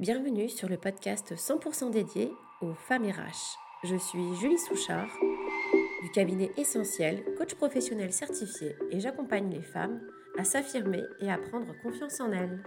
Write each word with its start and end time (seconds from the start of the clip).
Bienvenue 0.00 0.48
sur 0.48 0.68
le 0.68 0.78
podcast 0.78 1.34
100% 1.34 1.90
dédié 1.90 2.32
aux 2.62 2.72
femmes 2.72 3.04
RH. 3.04 3.58
Je 3.84 3.94
suis 3.94 4.34
Julie 4.36 4.58
Souchard 4.58 5.14
du 6.02 6.10
cabinet 6.10 6.50
Essentiel, 6.56 7.22
coach 7.36 7.54
professionnel 7.54 8.10
certifié 8.10 8.74
et 8.90 9.00
j'accompagne 9.00 9.50
les 9.50 9.62
femmes 9.62 10.00
à 10.38 10.44
s'affirmer 10.44 11.02
et 11.20 11.30
à 11.30 11.36
prendre 11.36 11.74
confiance 11.82 12.20
en 12.20 12.32
elles. 12.32 12.62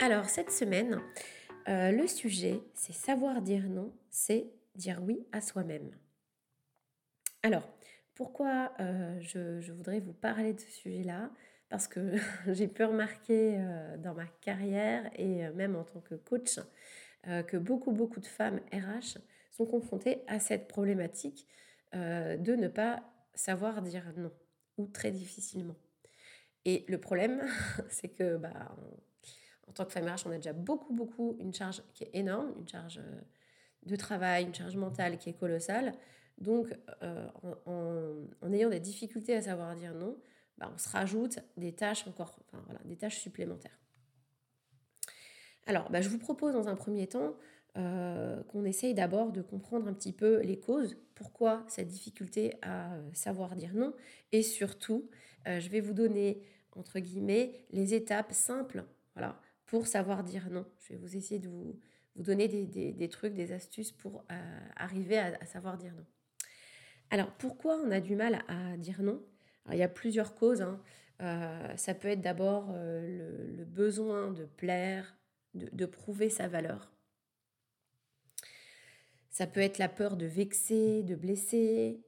Alors 0.00 0.26
cette 0.26 0.52
semaine, 0.52 1.00
euh, 1.68 1.90
le 1.90 2.06
sujet 2.06 2.60
c'est 2.74 2.92
savoir 2.92 3.40
dire 3.40 3.64
non, 3.68 3.92
c'est 4.10 4.52
dire 4.74 5.00
oui 5.02 5.26
à 5.32 5.40
soi-même. 5.40 5.90
Alors, 7.42 7.66
pourquoi 8.14 8.72
euh, 8.78 9.18
je, 9.20 9.72
voudrais 9.72 10.00
vous 10.00 10.12
parler 10.12 10.52
de 10.52 10.60
ce 10.60 10.70
sujet-là? 10.70 11.30
Parce 11.72 11.88
que 11.88 12.00
j'ai 12.52 12.68
pu 12.68 12.84
remarquer 12.84 13.56
euh, 13.56 13.96
dans 13.96 14.12
ma 14.12 14.26
carrière 14.42 15.10
et 15.16 15.46
euh, 15.46 15.54
même 15.54 15.74
en 15.74 15.84
tant 15.84 16.00
que 16.00 16.14
coach 16.14 16.60
que 17.46 17.56
beaucoup, 17.56 17.92
beaucoup 17.92 18.18
de 18.18 18.26
femmes 18.26 18.58
RH 18.72 19.18
sont 19.52 19.64
confrontées 19.64 20.24
à 20.26 20.40
cette 20.40 20.66
problématique 20.66 21.46
de 21.92 22.56
ne 22.56 22.66
pas 22.66 23.00
savoir 23.32 23.80
dire 23.80 24.12
non 24.16 24.32
ou 24.76 24.88
très 24.88 25.12
difficilement. 25.12 25.76
Et 26.64 26.84
le 26.88 26.98
problème, 26.98 27.44
c'est 27.90 28.08
que 28.08 28.38
bah, 28.38 28.74
en 29.68 29.72
tant 29.72 29.84
que 29.84 29.92
femme 29.92 30.08
RH, 30.08 30.26
on 30.26 30.32
a 30.32 30.34
déjà 30.34 30.52
beaucoup, 30.52 30.92
beaucoup 30.92 31.36
une 31.38 31.54
charge 31.54 31.80
qui 31.94 32.02
est 32.02 32.10
énorme, 32.12 32.52
une 32.58 32.68
charge 32.68 33.00
de 33.84 33.94
travail, 33.94 34.42
une 34.42 34.54
charge 34.54 34.74
mentale 34.74 35.16
qui 35.16 35.30
est 35.30 35.38
colossale. 35.38 35.92
Donc, 36.38 36.74
euh, 37.04 37.28
en, 37.66 38.52
ayant 38.52 38.68
des 38.68 38.80
difficultés 38.80 39.36
à 39.36 39.42
savoir 39.42 39.76
dire 39.76 39.94
non, 39.94 40.16
bah, 40.62 40.70
on 40.72 40.78
se 40.78 40.88
rajoute 40.88 41.40
des 41.56 41.72
tâches 41.72 42.06
encore, 42.06 42.38
enfin, 42.46 42.62
voilà, 42.66 42.80
des 42.84 42.94
tâches 42.94 43.18
supplémentaires. 43.18 43.76
Alors, 45.66 45.90
bah, 45.90 46.00
je 46.00 46.08
vous 46.08 46.18
propose 46.18 46.52
dans 46.52 46.68
un 46.68 46.76
premier 46.76 47.08
temps 47.08 47.34
euh, 47.76 48.40
qu'on 48.44 48.64
essaye 48.64 48.94
d'abord 48.94 49.32
de 49.32 49.42
comprendre 49.42 49.88
un 49.88 49.92
petit 49.92 50.12
peu 50.12 50.40
les 50.42 50.60
causes, 50.60 50.96
pourquoi 51.16 51.64
cette 51.66 51.88
difficulté 51.88 52.54
à 52.62 52.94
euh, 52.94 53.10
savoir 53.12 53.56
dire 53.56 53.74
non, 53.74 53.92
et 54.30 54.42
surtout, 54.42 55.10
je 55.46 55.68
vais 55.68 55.80
vous 55.80 55.94
donner, 55.94 56.40
entre 56.76 57.00
guillemets, 57.00 57.66
les 57.72 57.94
étapes 57.94 58.32
simples 58.32 58.84
voilà, 59.16 59.40
pour 59.66 59.88
savoir 59.88 60.22
dire 60.22 60.48
non. 60.48 60.64
Je 60.78 60.92
vais 60.92 60.98
vous 61.00 61.16
essayer 61.16 61.40
de 61.40 61.48
vous 61.48 61.76
donner 62.14 62.46
des, 62.46 63.08
trucs, 63.08 63.34
des 63.34 63.50
astuces 63.50 63.90
pour 63.90 64.24
arriver 64.76 65.18
à 65.18 65.44
savoir 65.46 65.76
dire 65.76 65.92
non. 65.96 66.06
Alors, 67.10 67.32
pourquoi 67.32 67.76
on 67.84 67.90
a 67.90 67.98
du 67.98 68.14
mal 68.14 68.44
à 68.46 68.76
dire 68.76 69.02
non? 69.02 69.20
Il 69.70 69.78
y 69.78 69.82
a 69.82 69.88
plusieurs 69.88 70.34
causes. 70.34 70.62
Hein. 70.62 70.80
Euh, 71.22 71.76
ça 71.76 71.94
peut 71.94 72.08
être 72.08 72.20
d'abord 72.20 72.70
euh, 72.74 73.54
le, 73.56 73.64
besoin 73.64 74.32
de 74.32 74.44
plaire, 74.44 75.16
de, 75.54 75.86
prouver 75.86 76.28
sa 76.28 76.48
valeur. 76.48 76.90
Ça 79.30 79.46
peut 79.46 79.60
être 79.60 79.78
la 79.78 79.88
peur 79.88 80.16
de 80.16 80.26
vexer, 80.26 81.02
de 81.04 81.14
blesser, 81.14 82.02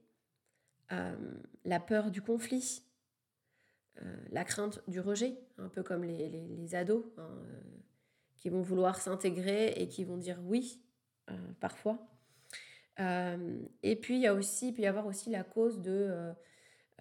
euh, 0.91 1.15
la 1.63 1.79
peur 1.79 2.11
du 2.11 2.21
conflit, 2.21 2.83
la 4.29 4.43
crainte 4.43 4.81
du 4.89 4.99
rejet, 4.99 5.37
un 5.57 5.69
peu 5.69 5.81
comme 5.81 6.03
les, 6.03 6.75
ados 6.75 7.05
hein, 7.17 7.29
qui 8.35 8.49
vont 8.49 8.61
vouloir 8.61 8.99
s'intégrer 8.99 9.69
et 9.77 9.87
qui 9.87 10.03
vont 10.03 10.17
dire 10.17 10.37
oui 10.43 10.81
parfois. 11.61 12.05
Et 12.99 13.95
puis, 13.95 14.15
il 14.15 14.21
y 14.21 14.27
a 14.27 14.33
aussi, 14.33 14.73
peut 14.73 14.81
y 14.81 14.85
avoir 14.85 15.07
aussi 15.07 15.29
la 15.29 15.45
cause 15.45 15.81
de, 15.81 16.33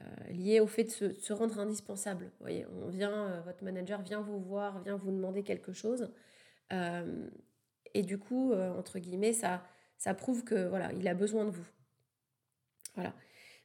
euh, 0.01 0.05
euh, 0.05 0.33
liée 0.33 0.61
au 0.61 0.67
fait 0.67 0.85
de 0.85 1.13
se, 1.13 1.33
rendre 1.33 1.59
indispensable. 1.59 2.27
Vous 2.27 2.41
voyez, 2.41 2.67
on 2.67 2.89
vient, 2.89 3.41
votre 3.43 3.63
manager 3.65 4.03
vient 4.03 4.21
vous 4.21 4.41
voir, 4.41 4.83
vient 4.83 4.97
vous 4.97 5.11
demander 5.11 5.43
quelque 5.43 5.73
chose. 5.73 6.11
et 6.71 8.03
du 8.03 8.19
coup, 8.19 8.53
entre 8.53 8.99
guillemets, 8.99 9.33
ça, 9.33 9.65
ça 9.99 10.15
prouve 10.15 10.45
que 10.45 10.69
voilà, 10.69 10.93
il 10.93 11.07
a 11.07 11.15
besoin 11.15 11.45
de 11.45 11.51
vous. 11.51 11.67
Voilà. 12.95 13.15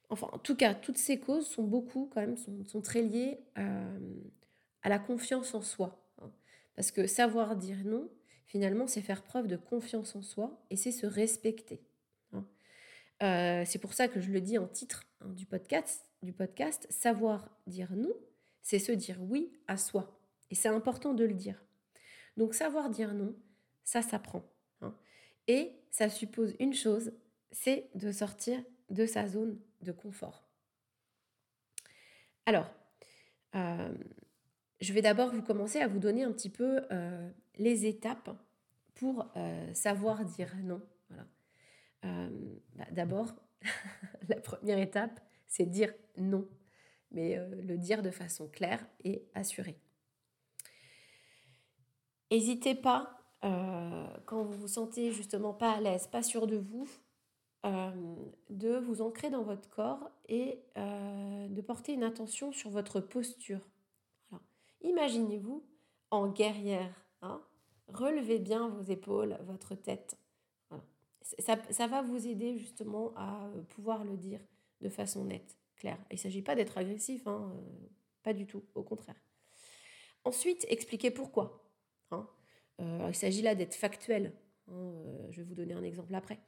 Enfin, 0.09 0.28
en 0.31 0.40
tout 0.40 0.56
cas, 0.56 0.74
toutes 0.74 0.98
ces 0.98 1.20
causes 1.20 1.48
sont 1.48 1.64
beaucoup, 1.64 2.09
quand 2.14 2.22
même, 2.22 2.38
sont, 2.38 2.82
très 2.82 3.02
liées 3.02 3.40
à 3.56 4.90
la 4.90 5.00
confiance 5.00 5.53
en 5.56 5.62
soi. 5.62 6.00
Hein. 6.22 6.32
Parce 6.76 6.92
que 6.92 7.08
savoir 7.08 7.56
dire 7.56 7.84
non, 7.86 8.09
finalement, 8.46 8.88
c'est 8.88 9.02
faire 9.02 9.24
preuve 9.24 9.48
de 9.48 9.58
confiance 9.58 10.16
en 10.16 10.22
soi 10.22 10.64
et 10.70 10.76
c'est 10.76 10.92
se 10.92 11.06
respecter. 11.08 11.82
Euh, 13.22 13.64
c'est 13.66 13.80
pour 13.80 13.94
ça 13.94 14.08
que 14.08 14.22
je 14.22 14.32
le 14.32 14.40
dis 14.40 14.58
en 14.58 14.68
titre 14.68 15.03
hein, 15.03 15.09
du, 15.34 15.45
podcast, 15.45 16.88
savoir 16.90 17.50
dire 17.67 17.94
non, 17.95 18.13
c'est 18.62 18.79
se 18.79 18.91
dire 18.91 19.17
oui 19.22 19.51
à 19.67 19.78
soi. 19.78 20.19
Et 20.50 20.56
c'est 20.56 20.69
important 20.69 21.13
de 21.13 21.23
le 21.23 21.34
dire. 21.34 21.63
Donc 22.38 22.53
savoir 22.53 22.90
dire 22.90 23.13
non, 23.13 23.35
ça 23.84 24.01
s'apprend. 24.01 24.44
Hein. 24.81 24.95
Et 25.47 25.73
ça 25.91 26.09
suppose 26.09 26.56
une 26.59 26.73
chose, 26.73 27.12
c'est 27.51 27.90
de 27.95 28.12
sortir 28.12 28.62
de 28.90 29.06
sa 29.06 29.28
zone 29.28 29.59
de 29.81 29.91
confort. 29.91 30.44
Alors, 32.46 32.72
euh, 33.56 33.94
je 34.81 34.94
vais 34.94 35.01
d'abord 35.01 35.31
vous 35.31 35.44
commencer 35.44 35.79
à 35.79 35.88
vous 35.88 36.00
donner 36.00 36.23
un 36.23 36.31
petit 36.31 36.50
peu 36.50 36.81
euh, 36.91 37.29
les 37.57 37.85
étapes 37.85 38.29
pour 38.96 39.31
savoir 39.73 40.25
dire 40.25 40.53
non. 40.63 40.81
Euh, 42.06 42.29
bah, 42.75 42.85
d'abord, 42.91 43.35
la 44.30 44.38
première 44.38 44.80
étape, 44.80 45.20
c'est 45.47 45.66
dire 45.66 45.94
non, 46.18 46.47
mais 47.12 47.38
euh, 47.38 47.47
le 47.62 47.78
dire 47.78 48.02
de 48.02 48.12
façon 48.12 48.47
claire 48.47 48.86
et 49.03 49.24
assurée. 49.34 49.80
N'hésitez 52.31 52.75
pas, 52.75 53.18
euh, 53.44 54.08
quand 54.25 54.44
vous 54.44 54.53
vous 54.53 54.68
sentez 54.68 55.12
justement 55.12 55.53
pas 55.53 55.72
à 55.72 55.81
l'aise, 55.81 56.08
pas 56.08 56.24
sûr 56.24 56.47
de 56.47 56.58
vous, 56.58 56.88
de 58.50 58.78
vous 58.78 59.02
ancrer 59.02 59.30
dans 59.30 59.44
votre 59.44 59.70
corps 59.70 60.09
et 60.30 60.64
de 60.78 61.62
porter 61.62 61.91
une 61.91 62.03
attention 62.03 62.53
sur 62.53 62.70
votre 62.70 63.02
posture. 63.02 63.59
Imaginez-vous 64.81 65.66
en 66.12 66.30
guerrière. 66.30 66.94
Hein. 67.22 67.41
Relevez 67.90 68.40
bien 68.40 68.70
vos 68.70 68.81
épaules, 68.81 69.38
votre 69.46 69.76
tête 69.76 70.18
ça, 71.38 71.88
va 71.88 72.01
vous 72.01 72.28
aider 72.28 72.57
justement 72.57 73.13
à 73.16 73.45
euh, 73.47 73.62
pouvoir 73.63 74.03
le 74.03 74.17
dire 74.17 74.40
de 74.81 74.90
façon 74.90 75.25
nette, 75.25 75.57
claire. 75.75 75.97
Il 76.09 76.16
ne 76.16 76.19
s'agit 76.19 76.41
pas 76.41 76.56
d'être 76.56 76.78
agressif, 76.78 77.28
hein, 77.28 77.51
euh, 77.53 77.88
pas 78.23 78.34
du 78.34 78.45
tout, 78.45 78.63
au 78.75 78.84
contraire. 78.84 79.19
Ensuite, 80.23 80.66
expliquez 80.69 81.12
pourquoi. 81.12 81.63
Hein. 82.12 82.28
Euh, 82.81 83.07
il 83.09 83.16
s'agit 83.16 83.41
là 83.41 83.56
d'être 83.56 83.75
factuel. 83.75 84.34
Hein, 84.72 84.94
je 85.29 85.41
vais 85.41 85.47
vous 85.47 85.56
donner 85.56 85.73
un 85.73 85.84
exemple 85.84 86.13
après. 86.16 86.40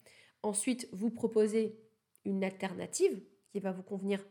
Ensuite, 0.44 0.88
vous 0.92 1.10
proposez 1.10 1.78
une 2.26 2.44
alternative 2.44 3.22
qui 3.50 3.60
va 3.60 3.72
vous 3.72 3.84
convenir 3.84 4.26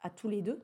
à 0.00 0.10
tous 0.10 0.28
les 0.28 0.42
deux. 0.42 0.60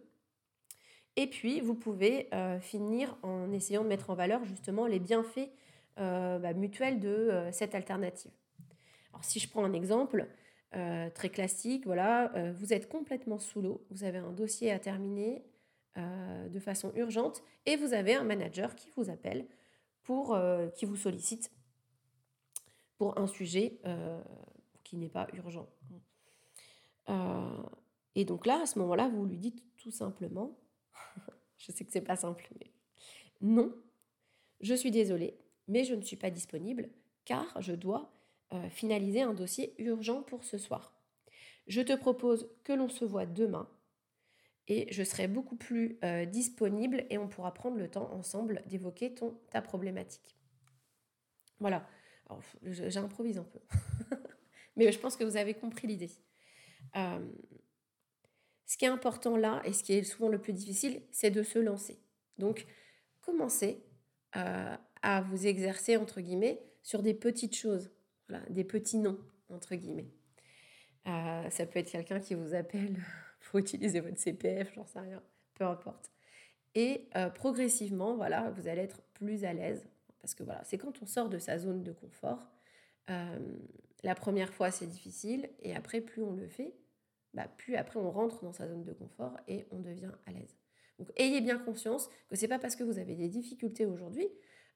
Et 1.16 1.26
puis, 1.26 1.60
vous 1.60 1.74
pouvez 1.74 2.28
finir 2.60 3.16
en 3.22 3.52
essayant 3.52 3.82
de 3.82 3.88
mettre 3.88 4.10
en 4.10 4.14
valeur 4.14 4.44
justement 4.44 4.86
les 4.86 5.00
bienfaits 5.00 5.50
bah, 5.96 6.54
mutuels 6.54 7.00
de 7.00 7.48
cette 7.52 7.74
alternative. 7.74 8.30
Si 9.22 9.38
je 9.38 9.48
prends 9.48 9.64
un 9.64 9.72
exemple 9.72 10.28
euh, 10.76 11.10
très 11.10 11.30
classique, 11.30 11.84
voilà, 11.84 12.32
euh, 12.36 12.52
vous 12.52 12.72
êtes 12.72 12.88
complètement 12.88 13.38
sous 13.38 13.60
l'eau, 13.60 13.84
vous 13.90 14.04
avez 14.04 14.18
un 14.18 14.32
dossier 14.32 14.70
à 14.70 14.78
terminer 14.78 15.44
euh, 15.96 16.48
de 16.48 16.60
façon 16.60 16.92
urgente 16.94 17.42
et 17.66 17.76
vous 17.76 17.92
avez 17.92 18.14
un 18.14 18.22
manager 18.22 18.76
qui 18.76 18.88
vous 18.96 19.10
appelle 19.10 19.46
pour 20.04 20.36
qui 20.74 20.86
vous 20.86 20.96
sollicite 20.96 21.52
pour 22.96 23.16
un 23.18 23.28
sujet 23.28 23.80
qui 24.82 24.96
n'est 24.96 25.08
pas 25.08 25.28
urgent. 25.34 25.68
et 28.16 28.24
donc 28.24 28.46
là, 28.46 28.62
à 28.62 28.66
ce 28.66 28.78
moment-là, 28.80 29.08
vous 29.08 29.24
lui 29.24 29.38
dites 29.38 29.62
tout 29.76 29.92
simplement, 29.92 30.58
je 31.58 31.70
sais 31.70 31.84
que 31.84 31.92
c'est 31.92 32.00
pas 32.00 32.16
simple, 32.16 32.48
mais 32.58 32.72
non, 33.40 33.72
je 34.60 34.74
suis 34.74 34.90
désolée, 34.90 35.38
mais 35.68 35.84
je 35.84 35.94
ne 35.94 36.02
suis 36.02 36.16
pas 36.16 36.30
disponible 36.30 36.88
car 37.24 37.60
je 37.60 37.72
dois 37.72 38.10
finaliser 38.70 39.22
un 39.22 39.34
dossier 39.34 39.74
urgent 39.78 40.22
pour 40.22 40.44
ce 40.44 40.58
soir. 40.58 41.00
Je 41.66 41.80
te 41.80 41.94
propose 41.94 42.48
que 42.64 42.72
l'on 42.72 42.88
se 42.88 43.04
voit 43.04 43.26
demain 43.26 43.68
et 44.66 44.92
je 44.92 45.02
serai 45.02 45.26
beaucoup 45.26 45.56
plus 45.56 45.98
euh, 46.04 46.24
disponible 46.24 47.04
et 47.10 47.18
on 47.18 47.28
pourra 47.28 47.52
prendre 47.52 47.76
le 47.76 47.88
temps 47.88 48.12
ensemble 48.12 48.62
d'évoquer 48.66 49.14
ton 49.14 49.38
ta 49.50 49.60
problématique. 49.60 50.36
Voilà. 51.58 51.88
J'improvise 52.62 53.38
un 53.38 53.44
peu. 53.44 53.58
Mais 54.76 54.92
je 54.92 54.98
pense 55.00 55.16
que 55.16 55.24
vous 55.24 55.36
avez 55.36 55.54
compris 55.54 55.88
l'idée. 55.88 56.10
Euh, 56.96 57.28
ce 58.66 58.76
qui 58.76 58.84
est 58.84 58.88
important 58.88 59.36
là, 59.36 59.60
et 59.64 59.72
ce 59.72 59.82
qui 59.82 59.92
est 59.94 60.04
souvent 60.04 60.28
le 60.28 60.40
plus 60.40 60.52
difficile, 60.52 61.02
c'est 61.10 61.32
de 61.32 61.42
se 61.42 61.58
lancer. 61.58 62.00
Donc, 62.38 62.66
commencez 63.20 63.84
à 64.32 65.20
vous 65.22 65.48
exercer, 65.48 65.96
entre 65.96 66.20
guillemets, 66.20 66.62
sur 66.84 67.02
des 67.02 67.14
petites 67.14 67.56
choses 67.56 67.90
des 68.50 68.64
petits 68.64 68.98
noms, 68.98 69.18
entre 69.48 69.74
guillemets. 69.74 70.10
Euh, 71.06 71.48
ça 71.50 71.66
peut 71.66 71.78
être 71.78 71.90
quelqu'un 71.90 72.20
qui 72.20 72.34
vous 72.34 72.54
appelle 72.54 72.96
pour 73.40 73.58
utiliser 73.58 74.00
votre 74.00 74.18
CPF, 74.18 74.72
j'en 74.74 74.86
sais 74.86 75.00
rien, 75.00 75.22
peu 75.54 75.64
importe. 75.64 76.10
Et 76.76 77.08
progressivement, 77.34 78.14
voilà, 78.14 78.50
vous 78.50 78.68
allez 78.68 78.82
être 78.82 79.02
plus 79.14 79.44
à 79.44 79.52
l'aise. 79.52 79.88
Parce 80.20 80.36
que 80.36 80.44
voilà, 80.44 80.62
c'est 80.62 80.78
quand 80.78 81.02
on 81.02 81.06
sort 81.06 81.28
de 81.28 81.38
sa 81.38 81.58
zone 81.58 81.82
de 81.82 81.90
confort. 81.90 82.46
la 83.08 84.14
première 84.14 84.54
fois, 84.54 84.70
c'est 84.70 84.86
difficile. 84.86 85.50
Et 85.62 85.74
après, 85.74 86.00
plus 86.00 86.22
on 86.22 86.32
le 86.32 86.46
fait, 86.46 86.72
bah, 87.34 87.46
plus 87.58 87.76
après 87.76 88.00
on 88.00 88.10
rentre 88.10 88.42
dans 88.42 88.52
sa 88.52 88.66
zone 88.66 88.82
de 88.82 88.92
confort 88.92 89.36
et 89.46 89.66
on 89.70 89.78
devient 89.78 90.12
à 90.26 90.32
l'aise. 90.32 90.56
Donc 90.98 91.08
ayez 91.16 91.40
bien 91.40 91.58
conscience 91.58 92.10
que 92.28 92.36
c'est 92.36 92.48
pas 92.48 92.58
parce 92.58 92.76
que 92.76 92.84
vous 92.84 92.98
avez 92.98 93.14
des 93.14 93.28
difficultés 93.28 93.86
aujourd'hui 93.86 94.28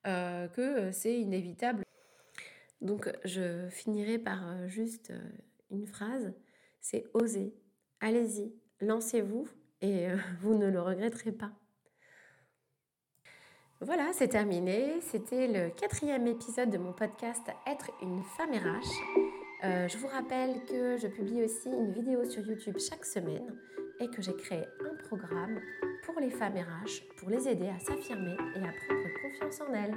euh, 0.07 0.49
que 0.49 0.93
c'est 0.93 1.21
inévitable. 1.21 1.84
Donc 2.81 3.11
je 3.25 3.69
finirai 3.71 4.19
par 4.19 4.49
euh, 4.49 4.67
juste 4.69 5.11
euh, 5.11 5.21
une 5.71 5.87
phrase, 5.87 6.33
c'est 6.81 7.07
oser. 7.15 7.55
Allez-y, 8.01 8.53
lancez-vous 8.81 9.49
et 9.81 10.09
vous 10.41 10.55
ne 10.55 10.69
le 10.69 10.81
regretterez 10.81 11.33
pas. 11.33 11.53
Voilà, 13.81 14.13
c'est 14.13 14.29
terminé. 14.29 15.01
C'était 15.01 15.47
le 15.47 15.71
quatrième 15.71 16.27
épisode 16.27 16.71
de 16.71 16.79
mon 16.79 16.93
podcast 16.93 17.43
Être 17.67 17.91
une 18.03 18.23
femme 18.37 18.53
RH. 18.53 19.35
Euh, 19.65 19.89
je 19.89 19.99
vous 19.99 20.07
rappelle 20.07 20.65
que 20.65 20.97
je 20.97 21.07
publie 21.07 21.43
aussi 21.43 21.69
une 21.69 21.93
vidéo 21.93 22.25
sur 22.25 22.47
YouTube 22.47 22.77
chaque 22.79 23.05
semaine 23.05 23.59
et 24.01 24.09
que 24.09 24.21
j'ai 24.21 24.35
créé 24.37 24.65
un 24.81 24.95
programme 25.07 25.61
pour 26.05 26.21
les 26.21 26.31
femmes 26.31 26.55
RH 26.55 27.03
pour 27.17 27.31
les 27.31 27.49
aider 27.49 27.69
à 27.69 27.79
s'affirmer 27.79 28.37
et 28.57 28.59
à 28.59 28.73
prendre 28.87 29.23
confiance 29.23 29.61
en 29.61 29.73
elles. 29.73 29.97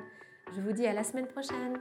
Je 0.55 0.61
vous 0.61 0.71
dis 0.71 0.87
à 0.87 0.93
la 0.93 1.03
semaine 1.03 1.27
prochaine. 1.27 1.79